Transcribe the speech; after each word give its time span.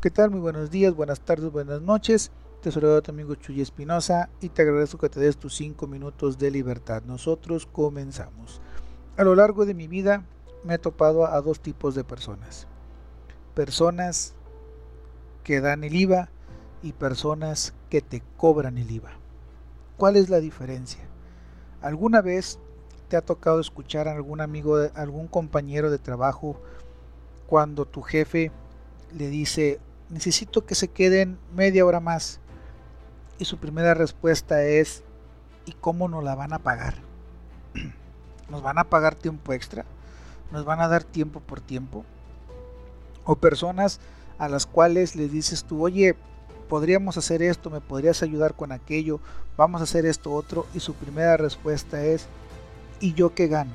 ¿Qué 0.00 0.10
tal? 0.10 0.30
Muy 0.30 0.40
buenos 0.40 0.70
días, 0.70 0.94
buenas 0.94 1.20
tardes, 1.20 1.52
buenas 1.52 1.82
noches. 1.82 2.30
Te 2.62 2.72
saludo 2.72 3.02
tu 3.02 3.10
amigo 3.10 3.34
Chuy 3.34 3.60
Espinosa 3.60 4.30
y 4.40 4.48
te 4.48 4.62
agradezco 4.62 4.96
que 4.96 5.10
te 5.10 5.20
des 5.20 5.36
tus 5.36 5.54
5 5.56 5.86
minutos 5.86 6.38
de 6.38 6.50
libertad. 6.50 7.02
Nosotros 7.02 7.66
comenzamos. 7.66 8.62
A 9.18 9.24
lo 9.24 9.34
largo 9.34 9.66
de 9.66 9.74
mi 9.74 9.88
vida 9.88 10.24
me 10.64 10.76
he 10.76 10.78
topado 10.78 11.26
a 11.26 11.38
dos 11.42 11.60
tipos 11.60 11.94
de 11.94 12.02
personas. 12.02 12.66
Personas 13.54 14.32
que 15.44 15.60
dan 15.60 15.84
el 15.84 15.94
IVA 15.94 16.30
y 16.82 16.94
personas 16.94 17.74
que 17.90 18.00
te 18.00 18.22
cobran 18.38 18.78
el 18.78 18.90
IVA. 18.90 19.10
¿Cuál 19.98 20.16
es 20.16 20.30
la 20.30 20.40
diferencia? 20.40 21.04
¿Alguna 21.82 22.22
vez 22.22 22.58
te 23.08 23.18
ha 23.18 23.20
tocado 23.20 23.60
escuchar 23.60 24.08
a 24.08 24.12
algún 24.12 24.40
amigo, 24.40 24.78
algún 24.94 25.28
compañero 25.28 25.90
de 25.90 25.98
trabajo 25.98 26.58
cuando 27.46 27.84
tu 27.84 28.00
jefe 28.00 28.50
le 29.12 29.28
dice, 29.28 29.78
necesito 30.10 30.66
que 30.66 30.74
se 30.74 30.88
queden 30.88 31.38
media 31.54 31.86
hora 31.86 32.00
más. 32.00 32.40
Y 33.38 33.44
su 33.46 33.56
primera 33.56 33.94
respuesta 33.94 34.62
es, 34.62 35.02
¿y 35.64 35.72
cómo 35.72 36.08
nos 36.08 36.22
la 36.22 36.34
van 36.34 36.52
a 36.52 36.58
pagar? 36.58 36.94
¿Nos 38.50 38.62
van 38.62 38.78
a 38.78 38.84
pagar 38.84 39.14
tiempo 39.14 39.52
extra? 39.52 39.86
¿Nos 40.52 40.64
van 40.64 40.80
a 40.80 40.88
dar 40.88 41.04
tiempo 41.04 41.40
por 41.40 41.60
tiempo? 41.60 42.04
O 43.24 43.36
personas 43.36 44.00
a 44.38 44.48
las 44.48 44.66
cuales 44.66 45.16
les 45.16 45.30
dices 45.30 45.64
tú, 45.64 45.82
oye, 45.84 46.16
podríamos 46.68 47.16
hacer 47.16 47.42
esto, 47.42 47.70
me 47.70 47.80
podrías 47.80 48.22
ayudar 48.22 48.54
con 48.54 48.72
aquello, 48.72 49.20
vamos 49.56 49.80
a 49.80 49.84
hacer 49.84 50.04
esto 50.06 50.32
otro. 50.32 50.66
Y 50.74 50.80
su 50.80 50.94
primera 50.94 51.36
respuesta 51.36 52.02
es, 52.04 52.26
¿y 52.98 53.14
yo 53.14 53.34
qué 53.34 53.46
gano? 53.48 53.72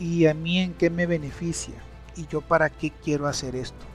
¿Y 0.00 0.26
a 0.26 0.34
mí 0.34 0.58
en 0.58 0.74
qué 0.74 0.90
me 0.90 1.06
beneficia? 1.06 1.74
¿Y 2.16 2.26
yo 2.26 2.40
para 2.40 2.70
qué 2.70 2.90
quiero 2.90 3.26
hacer 3.26 3.54
esto? 3.54 3.87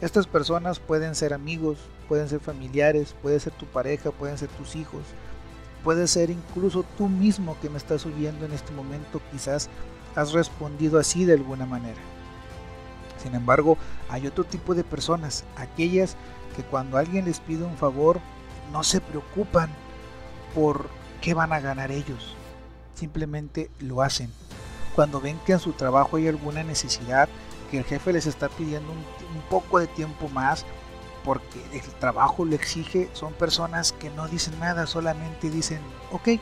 Estas 0.00 0.28
personas 0.28 0.78
pueden 0.78 1.16
ser 1.16 1.34
amigos, 1.34 1.78
pueden 2.06 2.28
ser 2.28 2.38
familiares, 2.38 3.16
puede 3.20 3.40
ser 3.40 3.52
tu 3.54 3.66
pareja, 3.66 4.12
pueden 4.12 4.38
ser 4.38 4.48
tus 4.50 4.76
hijos, 4.76 5.02
puede 5.82 6.06
ser 6.06 6.30
incluso 6.30 6.84
tú 6.96 7.08
mismo 7.08 7.56
que 7.60 7.68
me 7.68 7.78
estás 7.78 8.06
oyendo 8.06 8.46
en 8.46 8.52
este 8.52 8.72
momento, 8.72 9.20
quizás 9.32 9.68
has 10.14 10.32
respondido 10.32 11.00
así 11.00 11.24
de 11.24 11.34
alguna 11.34 11.66
manera. 11.66 11.98
Sin 13.20 13.34
embargo, 13.34 13.76
hay 14.08 14.28
otro 14.28 14.44
tipo 14.44 14.76
de 14.76 14.84
personas, 14.84 15.44
aquellas 15.56 16.16
que 16.54 16.62
cuando 16.62 16.96
alguien 16.96 17.24
les 17.24 17.40
pide 17.40 17.64
un 17.64 17.76
favor 17.76 18.20
no 18.72 18.84
se 18.84 19.00
preocupan 19.00 19.68
por 20.54 20.88
qué 21.20 21.34
van 21.34 21.52
a 21.52 21.58
ganar 21.58 21.90
ellos, 21.90 22.36
simplemente 22.94 23.68
lo 23.80 24.02
hacen. 24.02 24.30
Cuando 24.94 25.20
ven 25.20 25.40
que 25.44 25.52
en 25.52 25.60
su 25.60 25.72
trabajo 25.72 26.16
hay 26.16 26.28
alguna 26.28 26.62
necesidad, 26.62 27.28
que 27.70 27.78
el 27.78 27.84
jefe 27.84 28.12
les 28.12 28.26
está 28.26 28.48
pidiendo 28.48 28.92
un, 28.92 29.04
poco 29.48 29.78
de 29.78 29.86
tiempo 29.86 30.28
más 30.28 30.66
porque 31.24 31.60
el 31.72 31.82
trabajo 31.98 32.44
lo 32.44 32.54
exige, 32.54 33.08
son 33.12 33.32
personas 33.32 33.92
que 33.92 34.10
no 34.10 34.28
dicen 34.28 34.58
nada, 34.60 34.86
solamente 34.86 35.50
dicen, 35.50 35.80
ok, 36.10 36.40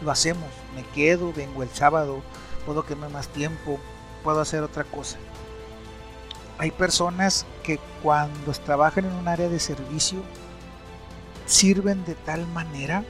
lo 0.00 0.10
hacemos, 0.10 0.48
me 0.74 0.82
quedo, 0.82 1.32
vengo 1.32 1.62
el 1.62 1.68
sábado, 1.70 2.22
puedo 2.66 2.84
quemar 2.84 3.10
más 3.10 3.28
tiempo, 3.28 3.78
puedo 4.24 4.40
hacer 4.40 4.62
otra 4.62 4.84
cosa. 4.84 5.18
Hay 6.58 6.70
personas 6.70 7.46
que 7.62 7.78
cuando 8.02 8.52
trabajan 8.52 9.04
en 9.04 9.12
un 9.12 9.28
área 9.28 9.48
de 9.48 9.60
servicio 9.60 10.22
sirven 11.46 12.04
de 12.04 12.14
tal 12.14 12.46
manera 12.48 13.04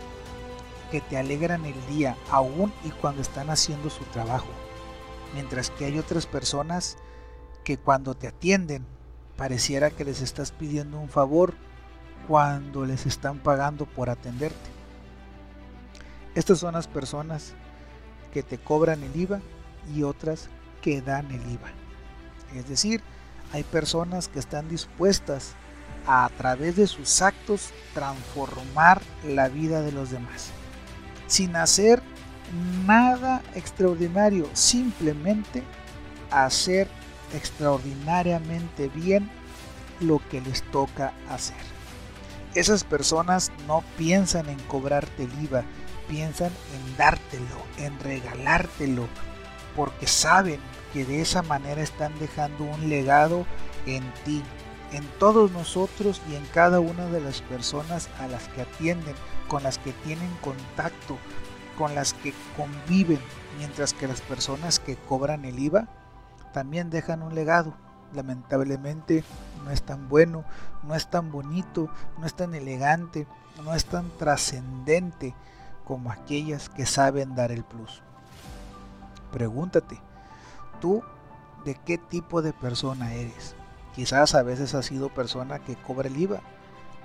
que 0.91 1.01
te 1.01 1.17
alegran 1.17 1.65
el 1.65 1.87
día, 1.87 2.17
aún 2.31 2.73
y 2.85 2.91
cuando 2.91 3.23
están 3.23 3.51
haciendo 3.51 3.91
su 3.91 4.05
trabajo. 4.07 4.49
Mientras 5.35 5.71
que 5.71 5.85
hay 5.85 5.99
otras 5.99 6.27
personas 6.27 6.97
que 7.71 7.79
cuando 7.79 8.17
te 8.17 8.27
atienden 8.27 8.85
pareciera 9.37 9.93
que 9.93 10.05
les 10.05 10.23
estás 10.23 10.51
pidiendo 10.51 10.99
un 10.99 11.09
favor 11.09 11.55
cuando 12.27 12.85
les 12.85 13.07
están 13.07 13.39
pagando 13.39 13.87
por 13.87 14.11
atenderte. 14.11 14.59
Estas 16.35 16.59
son 16.59 16.75
las 16.75 16.89
personas 16.89 17.55
que 18.33 18.43
te 18.43 18.59
cobran 18.59 19.05
el 19.05 19.15
IVA 19.15 19.41
y 19.95 20.03
otras 20.03 20.49
que 20.83 21.01
dan 21.01 21.31
el 21.31 21.49
IVA. 21.49 21.71
Es 22.57 22.69
decir, 22.69 23.03
hay 23.53 23.63
personas 23.63 24.27
que 24.27 24.41
están 24.41 24.69
dispuestas 24.69 25.55
a, 26.09 26.25
a 26.25 26.29
través 26.31 26.75
de 26.75 26.89
sus 26.89 27.23
actos 27.23 27.71
transformar 27.95 29.01
la 29.25 29.49
vida 29.49 29.81
de 29.81 29.93
los 29.93 30.11
demás, 30.11 30.51
sin 31.29 31.55
hacer 31.55 32.03
nada 32.85 33.43
extraordinario, 33.55 34.51
simplemente 34.55 35.63
hacer 36.33 36.89
extraordinariamente 37.35 38.89
bien 38.89 39.31
lo 40.01 40.21
que 40.31 40.41
les 40.41 40.63
toca 40.71 41.13
hacer. 41.29 41.57
Esas 42.55 42.85
personas 42.85 43.53
no 43.67 43.85
piensan 43.97 44.49
en 44.49 44.59
cobrarte 44.61 45.25
el 45.25 45.45
IVA, 45.45 45.63
piensan 46.09 46.51
en 46.75 46.97
dártelo, 46.97 47.63
en 47.79 47.99
regalártelo, 48.01 49.07
porque 49.77 50.07
saben 50.07 50.59
que 50.93 51.05
de 51.05 51.21
esa 51.21 51.43
manera 51.43 51.81
están 51.81 52.13
dejando 52.19 52.65
un 52.65 52.89
legado 52.89 53.47
en 53.87 54.03
ti, 54.25 54.43
en 54.93 55.05
todos 55.21 55.53
nosotros 55.53 56.21
y 56.29 56.35
en 56.35 56.45
cada 56.47 56.81
una 56.81 57.07
de 57.07 57.21
las 57.21 57.43
personas 57.43 58.09
a 58.19 58.27
las 58.27 58.49
que 58.49 58.63
atienden, 58.63 59.15
con 59.47 59.63
las 59.63 59.79
que 59.79 59.93
tienen 59.93 60.31
contacto, 60.41 61.19
con 61.79 61.95
las 61.95 62.15
que 62.15 62.35
conviven, 62.57 63.21
mientras 63.59 63.95
que 63.95 64.09
las 64.09 64.21
personas 64.21 64.81
que 64.81 64.97
cobran 64.97 65.45
el 65.45 65.59
IVA 65.61 65.87
también 66.53 66.91
dejan 66.91 67.23
un 67.23 67.35
legado. 67.35 67.75
Lamentablemente 68.13 69.25
no 69.65 69.71
es 69.71 69.83
tan 69.83 70.09
bueno, 70.09 70.45
no 70.83 70.95
es 70.95 71.09
tan 71.09 71.31
bonito, 71.31 71.89
no 72.19 72.27
es 72.27 72.35
tan 72.35 72.55
elegante, 72.55 73.27
no 73.65 73.75
es 73.75 73.85
tan 73.85 74.11
trascendente 74.19 75.35
como 75.85 76.11
aquellas 76.11 76.69
que 76.69 76.87
saben 76.87 77.35
dar 77.35 77.53
el 77.53 77.65
plus. 77.65 78.03
Pregúntate, 79.33 80.01
¿tú 80.81 81.03
de 81.65 81.75
qué 81.75 81.99
tipo 81.99 82.43
de 82.43 82.53
persona 82.53 83.13
eres? 83.15 83.55
Quizás 83.95 84.35
a 84.35 84.43
veces 84.43 84.75
has 84.75 84.87
sido 84.87 85.09
persona 85.09 85.59
que 85.59 85.77
cobra 85.77 86.09
el 86.09 86.17
IVA, 86.17 86.41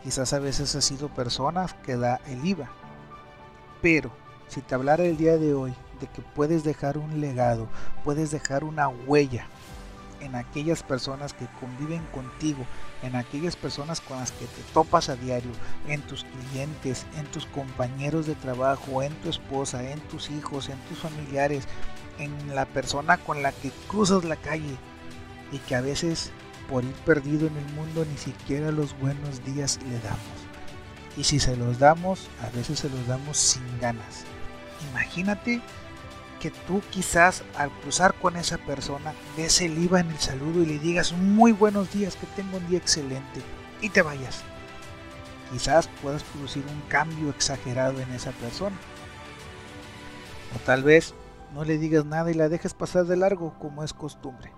quizás 0.04 0.34
a 0.34 0.40
veces 0.40 0.76
has 0.76 0.86
sido 0.86 1.10
persona 1.10 1.68
que 1.84 1.98
da 1.98 2.20
el 2.28 2.46
IVA. 2.46 2.70
Pero 3.82 4.12
si 4.48 4.62
te 4.62 4.76
hablara 4.76 5.04
el 5.04 5.18
día 5.18 5.38
de 5.38 5.54
hoy 5.54 5.76
de 6.00 6.08
que 6.08 6.22
puedes 6.22 6.64
dejar 6.64 6.98
un 6.98 7.22
legado, 7.22 7.68
puedes 8.04 8.32
dejar 8.32 8.64
una 8.64 8.88
huella 8.88 9.48
en 10.22 10.36
aquellas 10.36 10.84
personas 10.84 11.34
que 11.34 11.48
conviven 11.60 12.04
contigo, 12.14 12.66
en 13.04 13.16
aquellas 13.16 13.56
personas 13.56 14.02
con 14.02 14.18
las 14.18 14.32
que 14.32 14.46
te 14.46 14.62
topas 14.74 15.10
a 15.10 15.16
diario, 15.16 15.52
en 15.88 16.02
tus 16.02 16.26
clientes, 16.52 17.06
en 17.18 17.26
tus 17.28 17.46
compañeros 17.46 18.26
de 18.26 18.36
trabajo, 18.36 19.04
en 19.04 19.14
tu 19.22 19.30
esposa, 19.30 19.90
en 19.90 20.00
tus 20.02 20.30
hijos, 20.32 20.70
en 20.70 20.80
tus 20.90 21.00
familiares, 21.00 21.68
en 22.18 22.56
la 22.56 22.66
persona 22.66 23.18
con 23.18 23.44
la 23.44 23.52
que 23.52 23.72
cruzas 23.88 24.24
la 24.24 24.36
calle 24.36 24.78
y 25.52 25.60
que 25.60 25.76
a 25.76 25.82
veces 25.82 26.32
por 26.70 26.84
ir 26.84 26.94
perdido 27.06 27.48
en 27.48 27.56
el 27.58 27.74
mundo 27.74 28.06
ni 28.10 28.18
siquiera 28.18 28.72
los 28.72 28.98
buenos 29.00 29.44
días 29.46 29.80
le 29.88 30.00
damos. 30.00 30.20
Y 31.18 31.24
si 31.24 31.40
se 31.40 31.56
los 31.56 31.80
damos, 31.80 32.28
a 32.42 32.50
veces 32.50 32.80
se 32.80 32.90
los 32.90 33.08
damos 33.08 33.38
sin 33.38 33.64
ganas. 33.80 34.26
Imagínate 34.92 35.62
que 36.40 36.52
tú 36.52 36.82
quizás 36.92 37.44
al 37.58 37.72
cruzar 37.82 38.14
con 38.16 38.36
esa 38.36 38.58
persona 38.58 39.14
des 39.36 39.62
el 39.62 39.78
IVA 39.78 40.02
en 40.02 40.12
el 40.12 40.20
saludo 40.20 40.62
y 40.62 40.66
le 40.66 40.80
digas 40.80 41.14
muy 41.14 41.52
buenos 41.52 41.92
días, 41.92 42.16
que 42.16 42.28
tengo 42.28 42.58
un 42.58 42.68
día 42.68 42.78
excelente 42.78 43.42
y 43.82 43.90
te 43.90 44.02
vayas. 44.02 44.44
Quizás 45.52 45.88
puedas 46.02 46.24
producir 46.24 46.64
un 46.68 46.82
cambio 46.90 47.30
exagerado 47.30 48.00
en 48.00 48.12
esa 48.12 48.32
persona. 48.32 48.76
O 50.56 50.60
tal 50.66 50.84
vez 50.84 51.14
no 51.54 51.64
le 51.64 51.78
digas 51.78 52.06
nada 52.06 52.32
y 52.32 52.34
la 52.34 52.50
dejes 52.50 52.74
pasar 52.74 53.06
de 53.06 53.16
largo 53.16 53.58
como 53.60 53.84
es 53.84 53.94
costumbre. 53.94 54.52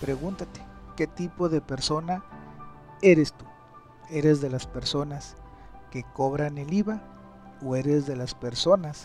Pregúntate, 0.00 0.60
¿qué 0.96 1.06
tipo 1.06 1.48
de 1.48 1.60
persona 1.60 2.24
eres 3.02 3.32
tú? 3.32 3.44
¿Eres 4.10 4.40
de 4.40 4.50
las 4.50 4.66
personas 4.66 5.36
que 5.90 6.02
cobran 6.02 6.58
el 6.58 6.72
IVA 6.72 7.00
o 7.62 7.76
eres 7.76 8.06
de 8.06 8.16
las 8.16 8.34
personas 8.34 9.04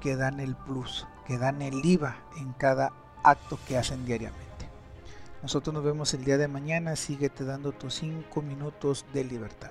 que 0.00 0.16
dan 0.16 0.40
el 0.40 0.54
plus, 0.54 1.06
que 1.26 1.38
dan 1.38 1.62
el 1.62 1.84
IVA 1.84 2.16
en 2.38 2.52
cada 2.52 2.92
acto 3.22 3.58
que 3.66 3.76
hacen 3.76 4.04
diariamente. 4.04 4.46
Nosotros 5.42 5.74
nos 5.74 5.84
vemos 5.84 6.14
el 6.14 6.24
día 6.24 6.36
de 6.36 6.48
mañana, 6.48 6.96
síguete 6.96 7.44
dando 7.44 7.72
tus 7.72 7.94
5 7.94 8.42
minutos 8.42 9.04
de 9.12 9.24
libertad. 9.24 9.70